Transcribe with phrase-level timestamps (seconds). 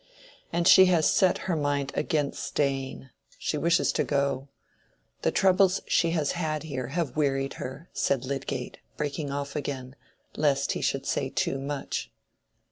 [0.51, 3.09] "And she has set her mind against staying.
[3.37, 4.47] She wishes to go.
[5.21, 9.95] The troubles she has had here have wearied her," said Lydgate, breaking off again,
[10.35, 12.11] lest he should say too much.